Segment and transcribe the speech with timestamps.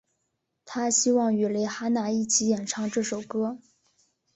[0.65, 3.59] 她希望与蕾哈娜一起演唱这首歌。